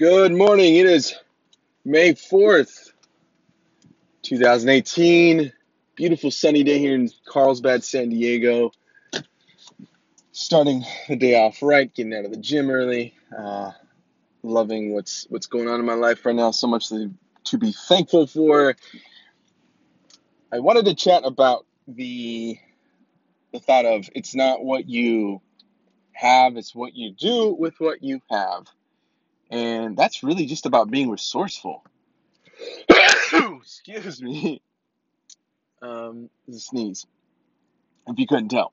Good 0.00 0.32
morning. 0.32 0.76
It 0.76 0.86
is 0.86 1.14
May 1.84 2.14
4th, 2.14 2.90
2018. 4.22 5.52
Beautiful 5.94 6.30
sunny 6.30 6.64
day 6.64 6.78
here 6.78 6.94
in 6.94 7.10
Carlsbad, 7.28 7.84
San 7.84 8.08
Diego. 8.08 8.72
Starting 10.32 10.86
the 11.06 11.16
day 11.16 11.38
off 11.38 11.60
right, 11.60 11.94
getting 11.94 12.14
out 12.14 12.24
of 12.24 12.30
the 12.30 12.38
gym 12.38 12.70
early. 12.70 13.14
Uh, 13.36 13.72
loving 14.42 14.94
what's 14.94 15.26
what's 15.28 15.48
going 15.48 15.68
on 15.68 15.80
in 15.80 15.84
my 15.84 15.92
life 15.92 16.24
right 16.24 16.34
now. 16.34 16.50
So 16.50 16.66
much 16.66 16.88
to, 16.88 17.12
to 17.44 17.58
be 17.58 17.72
thankful 17.72 18.26
for. 18.26 18.76
I 20.50 20.60
wanted 20.60 20.86
to 20.86 20.94
chat 20.94 21.24
about 21.26 21.66
the 21.86 22.58
the 23.52 23.60
thought 23.60 23.84
of 23.84 24.08
it's 24.14 24.34
not 24.34 24.64
what 24.64 24.88
you 24.88 25.42
have, 26.12 26.56
it's 26.56 26.74
what 26.74 26.96
you 26.96 27.12
do 27.12 27.54
with 27.58 27.74
what 27.80 28.02
you 28.02 28.22
have. 28.30 28.64
And 29.50 29.96
that's 29.96 30.22
really 30.22 30.46
just 30.46 30.66
about 30.66 30.90
being 30.90 31.10
resourceful. 31.10 31.84
Excuse 33.32 34.22
me. 34.22 34.62
Um, 35.82 36.30
a 36.48 36.52
sneeze, 36.52 37.06
if 38.06 38.18
you 38.18 38.26
couldn't 38.26 38.50
tell. 38.50 38.72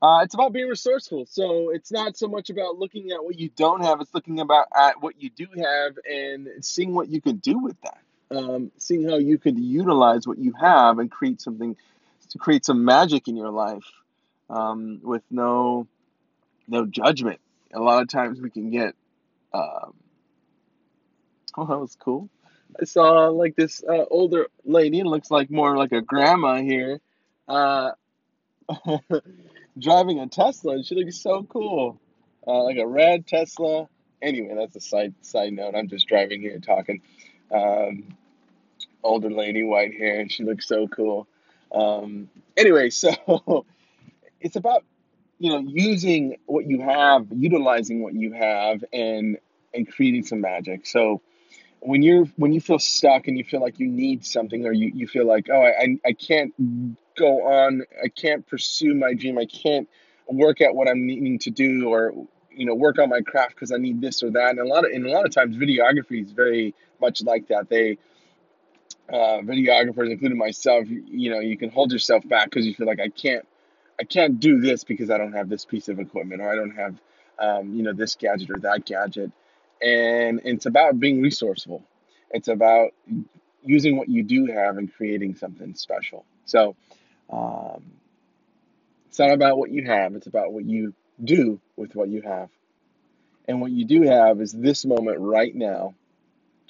Uh, 0.00 0.20
it's 0.22 0.34
about 0.34 0.52
being 0.52 0.68
resourceful. 0.68 1.26
So 1.26 1.70
it's 1.70 1.92
not 1.92 2.16
so 2.16 2.26
much 2.26 2.50
about 2.50 2.78
looking 2.78 3.12
at 3.12 3.24
what 3.24 3.38
you 3.38 3.50
don't 3.54 3.82
have, 3.82 4.00
it's 4.00 4.14
looking 4.14 4.40
about 4.40 4.66
at 4.74 5.00
what 5.00 5.20
you 5.20 5.30
do 5.30 5.46
have 5.56 5.96
and 6.10 6.48
seeing 6.60 6.94
what 6.94 7.08
you 7.08 7.20
can 7.20 7.36
do 7.36 7.58
with 7.58 7.76
that. 7.82 7.98
Um, 8.36 8.72
seeing 8.78 9.08
how 9.08 9.18
you 9.18 9.36
could 9.36 9.58
utilize 9.58 10.26
what 10.26 10.38
you 10.38 10.54
have 10.58 10.98
and 10.98 11.10
create 11.10 11.40
something 11.40 11.76
to 12.30 12.38
create 12.38 12.64
some 12.64 12.84
magic 12.84 13.28
in 13.28 13.36
your 13.36 13.50
life 13.50 13.84
um, 14.48 15.00
with 15.02 15.22
no 15.30 15.86
no 16.66 16.86
judgment. 16.86 17.40
A 17.74 17.80
lot 17.80 18.02
of 18.02 18.08
times 18.08 18.40
we 18.40 18.50
can 18.50 18.70
get 18.70 18.94
um, 19.54 19.94
oh, 21.56 21.66
that 21.66 21.78
was 21.78 21.96
cool. 21.96 22.28
I 22.80 22.84
saw 22.84 23.28
like 23.28 23.54
this 23.56 23.82
uh, 23.86 24.04
older 24.10 24.46
lady, 24.64 25.02
looks 25.02 25.30
like 25.30 25.50
more 25.50 25.76
like 25.76 25.92
a 25.92 26.00
grandma 26.00 26.56
here, 26.62 27.00
uh, 27.48 27.90
driving 29.78 30.20
a 30.20 30.28
Tesla, 30.28 30.74
and 30.74 30.86
she 30.86 30.94
looks 30.94 31.18
so 31.18 31.42
cool, 31.42 32.00
uh, 32.46 32.62
like 32.64 32.78
a 32.78 32.86
red 32.86 33.26
Tesla. 33.26 33.88
Anyway, 34.22 34.54
that's 34.56 34.76
a 34.76 34.80
side 34.80 35.14
side 35.20 35.52
note. 35.52 35.74
I'm 35.74 35.88
just 35.88 36.06
driving 36.08 36.40
here 36.40 36.58
talking. 36.60 37.02
Um, 37.50 38.16
older 39.02 39.30
lady, 39.30 39.62
white 39.62 39.94
hair, 39.94 40.20
and 40.20 40.32
she 40.32 40.44
looks 40.44 40.66
so 40.66 40.88
cool. 40.88 41.26
Um, 41.72 42.30
anyway, 42.56 42.90
so 42.90 43.66
it's 44.40 44.56
about 44.56 44.84
you 45.38 45.50
know 45.50 45.58
using 45.58 46.36
what 46.46 46.66
you 46.66 46.80
have, 46.80 47.26
utilizing 47.30 48.02
what 48.02 48.14
you 48.14 48.32
have, 48.32 48.84
and 48.92 49.38
and 49.74 49.90
creating 49.90 50.24
some 50.24 50.40
magic. 50.40 50.86
So 50.86 51.22
when 51.82 52.02
you're 52.02 52.26
when 52.36 52.52
you 52.52 52.60
feel 52.60 52.78
stuck 52.78 53.26
and 53.26 53.36
you 53.36 53.44
feel 53.44 53.60
like 53.60 53.78
you 53.78 53.88
need 53.88 54.24
something 54.24 54.64
or 54.66 54.72
you, 54.72 54.92
you 54.94 55.06
feel 55.06 55.26
like 55.26 55.48
oh 55.50 55.62
I, 55.62 55.98
I 56.06 56.12
can't 56.12 56.54
go 57.16 57.42
on 57.46 57.82
i 58.02 58.08
can't 58.08 58.46
pursue 58.46 58.94
my 58.94 59.14
dream 59.14 59.36
i 59.36 59.46
can't 59.46 59.88
work 60.28 60.60
at 60.60 60.74
what 60.74 60.88
i'm 60.88 61.06
needing 61.06 61.38
to 61.40 61.50
do 61.50 61.88
or 61.88 62.14
you 62.50 62.66
know 62.66 62.74
work 62.74 62.98
on 62.98 63.08
my 63.08 63.20
craft 63.20 63.56
because 63.56 63.72
i 63.72 63.76
need 63.76 64.00
this 64.00 64.22
or 64.22 64.30
that 64.30 64.50
and 64.50 64.60
a 64.60 64.64
lot 64.64 64.84
of 64.84 64.92
and 64.92 65.04
a 65.04 65.10
lot 65.10 65.26
of 65.26 65.34
times 65.34 65.56
videography 65.56 66.22
is 66.22 66.30
very 66.30 66.74
much 67.00 67.22
like 67.22 67.48
that 67.48 67.68
they 67.68 67.98
uh, 69.12 69.42
videographers 69.42 70.10
including 70.10 70.38
myself 70.38 70.88
you, 70.88 71.04
you 71.08 71.30
know 71.30 71.40
you 71.40 71.58
can 71.58 71.68
hold 71.68 71.92
yourself 71.92 72.26
back 72.28 72.44
because 72.44 72.64
you 72.64 72.74
feel 72.74 72.86
like 72.86 73.00
i 73.00 73.08
can't 73.08 73.46
i 74.02 74.04
can't 74.04 74.40
do 74.40 74.60
this 74.60 74.84
because 74.84 75.10
i 75.10 75.18
don't 75.18 75.34
have 75.34 75.48
this 75.48 75.64
piece 75.64 75.88
of 75.88 76.00
equipment 76.00 76.42
or 76.42 76.52
i 76.52 76.56
don't 76.56 76.76
have 76.76 76.96
um, 77.40 77.74
you 77.74 77.82
know 77.82 77.94
this 77.94 78.16
gadget 78.16 78.50
or 78.50 78.58
that 78.60 78.84
gadget 78.86 79.32
and 79.82 80.40
it's 80.44 80.66
about 80.66 81.00
being 81.00 81.20
resourceful. 81.20 81.82
It's 82.30 82.48
about 82.48 82.92
using 83.64 83.96
what 83.96 84.08
you 84.08 84.22
do 84.22 84.46
have 84.46 84.78
and 84.78 84.92
creating 84.94 85.34
something 85.34 85.74
special. 85.74 86.24
So 86.46 86.76
um, 87.30 87.82
it's 89.08 89.18
not 89.18 89.32
about 89.32 89.58
what 89.58 89.70
you 89.70 89.84
have, 89.84 90.14
it's 90.14 90.28
about 90.28 90.52
what 90.52 90.64
you 90.64 90.94
do 91.22 91.60
with 91.76 91.94
what 91.96 92.08
you 92.08 92.22
have. 92.22 92.48
And 93.48 93.60
what 93.60 93.72
you 93.72 93.84
do 93.84 94.02
have 94.02 94.40
is 94.40 94.52
this 94.52 94.84
moment 94.84 95.18
right 95.20 95.54
now 95.54 95.94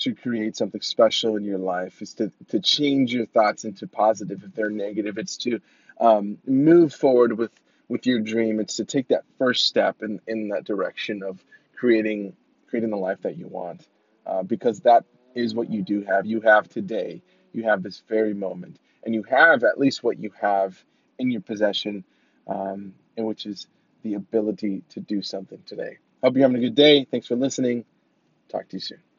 to 0.03 0.15
create 0.15 0.57
something 0.57 0.81
special 0.81 1.37
in 1.37 1.45
your 1.45 1.59
life. 1.59 2.03
Is 2.03 2.15
to, 2.15 2.33
to 2.49 2.61
change 2.61 3.13
your 3.13 3.27
thoughts 3.27 3.65
into 3.65 3.87
positive 3.87 4.43
if 4.45 4.55
they're 4.55 4.71
negative. 4.71 5.19
It's 5.19 5.37
to 5.39 5.61
um, 6.01 6.39
move 6.47 6.95
forward 6.95 7.39
with, 7.39 7.53
with 7.89 8.07
your 8.07 8.21
dream. 8.21 8.61
It's 8.61 8.77
to 8.77 8.85
take 8.85 9.09
that 9.09 9.25
first 9.39 9.67
step 9.67 10.03
in, 10.03 10.21
in 10.27 10.49
that 10.49 10.65
direction 10.65 11.23
of 11.23 11.43
creating 11.77 12.37
creating 12.69 12.91
the 12.91 12.97
life 12.97 13.21
that 13.23 13.37
you 13.37 13.47
want. 13.47 13.87
Uh, 14.27 14.43
because 14.43 14.81
that 14.81 15.05
is 15.35 15.55
what 15.55 15.71
you 15.71 15.83
do 15.83 16.03
have. 16.03 16.27
You 16.27 16.41
have 16.41 16.69
today. 16.69 17.23
You 17.53 17.65
have 17.65 17.83
this 17.83 18.03
very 18.09 18.35
moment. 18.35 18.79
And 19.05 19.15
you 19.15 19.25
have 19.25 19.65
at 19.65 19.79
least 19.79 20.03
what 20.03 20.19
you 20.19 20.31
have 20.41 20.83
in 21.19 21.31
your 21.31 21.41
possession, 21.41 22.05
um, 22.47 22.95
and 23.17 23.27
which 23.27 23.47
is 23.47 23.67
the 24.03 24.15
ability 24.15 24.83
to 24.91 25.01
do 25.01 25.23
something 25.23 25.63
today. 25.67 25.99
Hope 26.23 26.35
you're 26.35 26.45
having 26.45 26.57
a 26.57 26.61
good 26.61 26.75
day. 26.75 27.05
Thanks 27.11 27.27
for 27.27 27.37
listening. 27.37 27.85
Talk 28.49 28.69
to 28.69 28.77
you 28.77 28.81
soon. 28.81 29.03